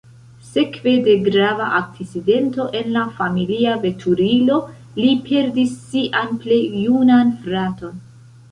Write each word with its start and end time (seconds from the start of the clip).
Sekve 0.53 0.93
de 1.07 1.13
grava 1.27 1.67
akcidento 1.79 2.65
en 2.79 2.89
la 2.95 3.03
familia 3.19 3.75
veturilo, 3.85 4.57
li 5.03 5.13
perdis 5.29 5.77
sian 5.93 6.35
plej 6.47 6.61
junan 6.87 7.33
fraton. 7.47 8.05